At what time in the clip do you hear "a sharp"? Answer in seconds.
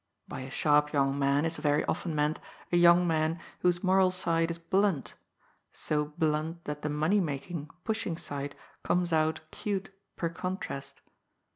0.41-0.93